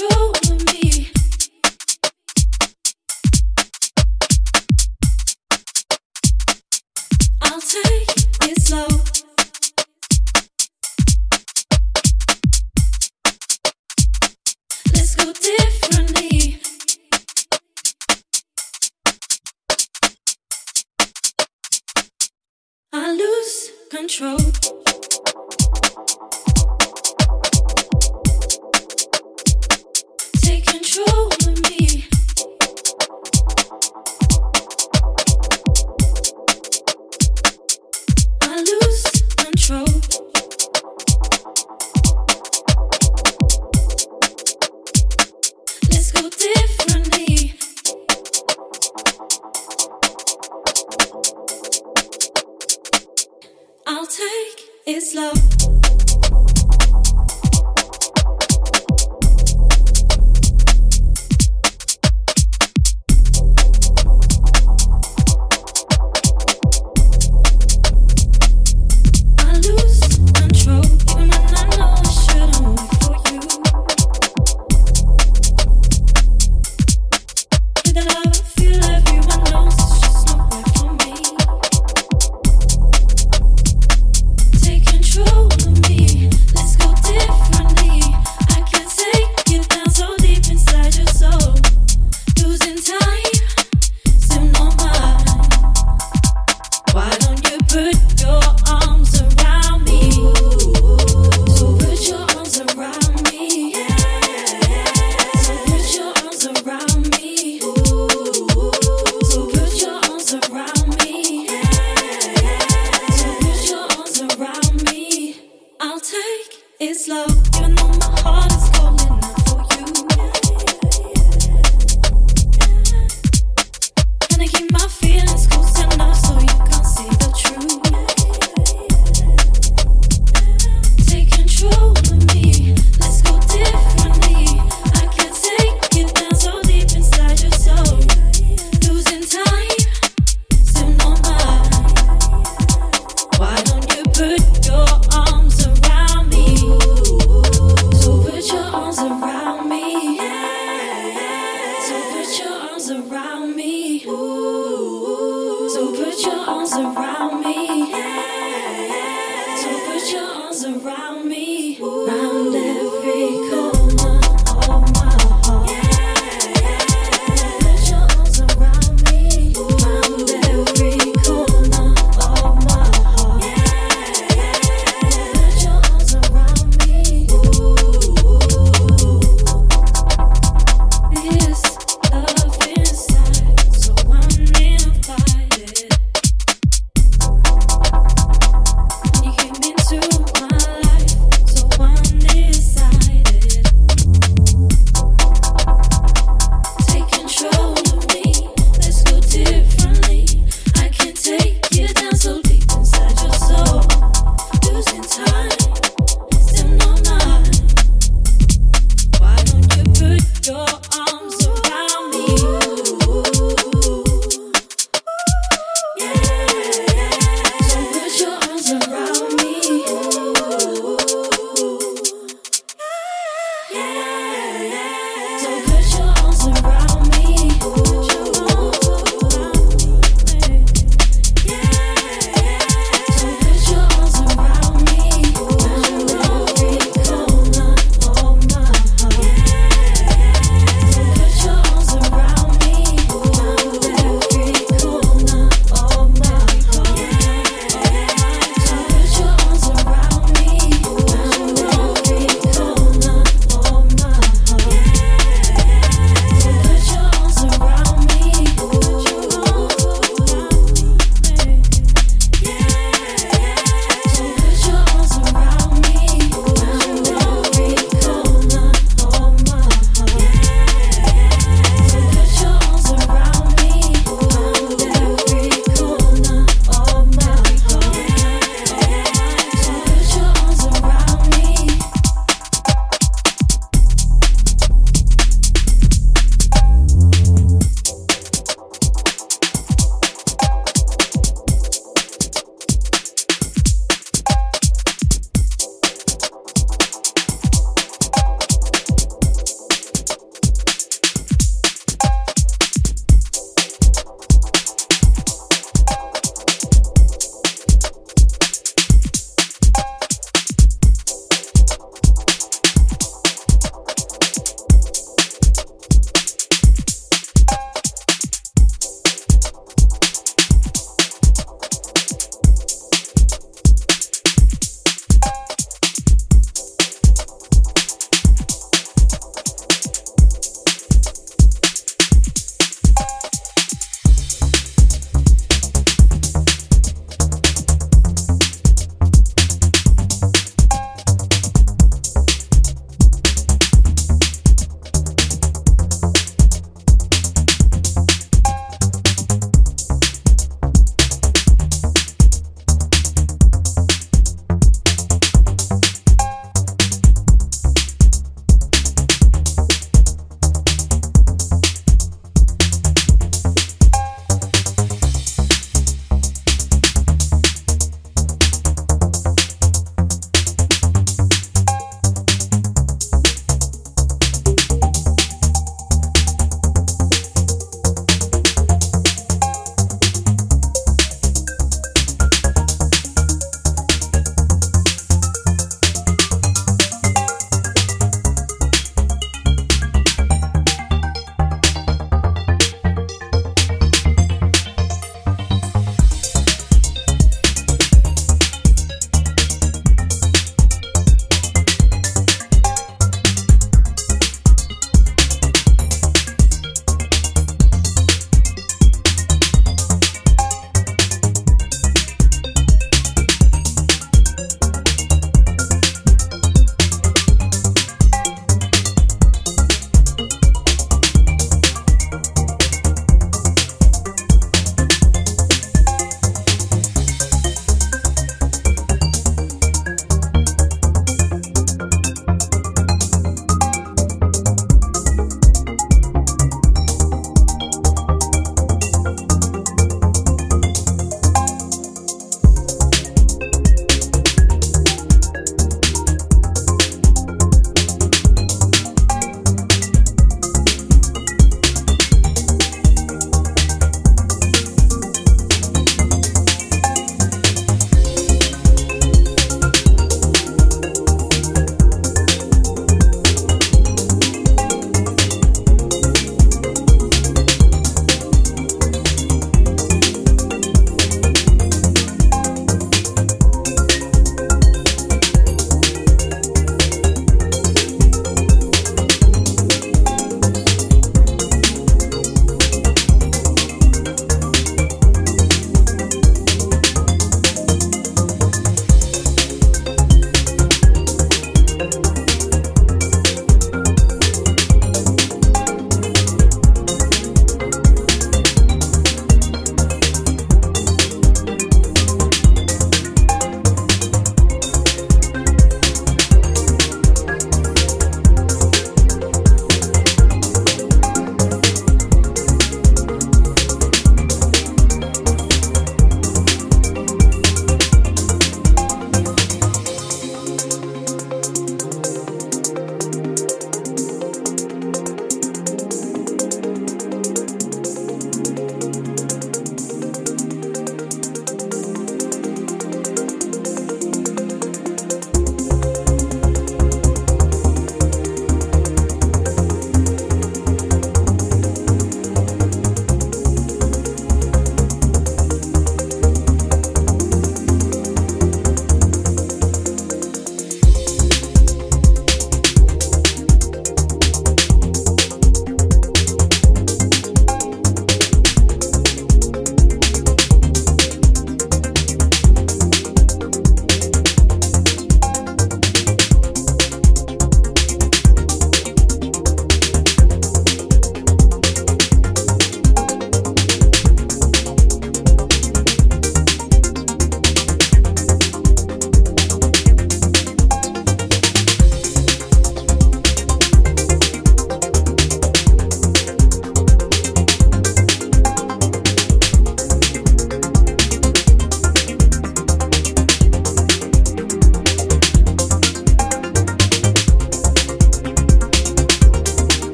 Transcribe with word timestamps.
true. 0.00 0.39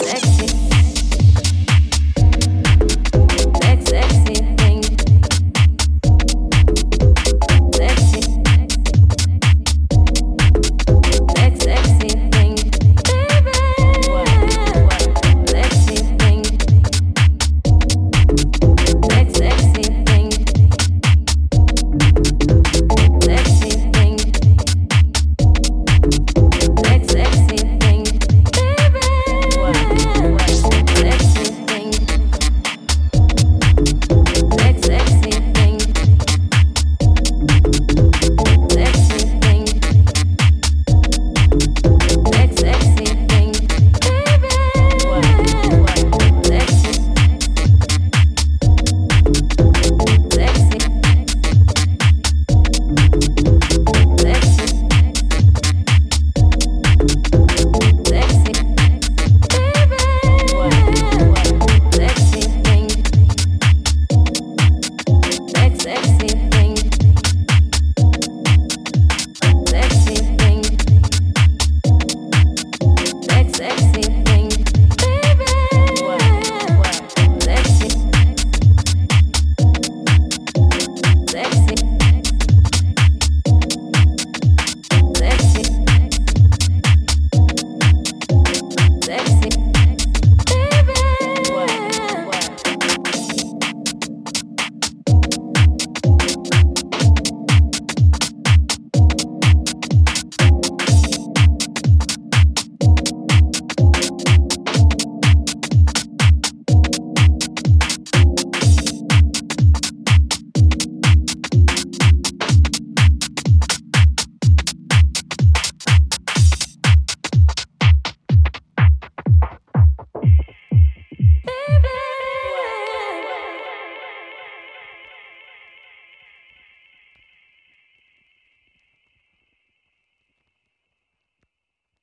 Sex, 0.00 0.37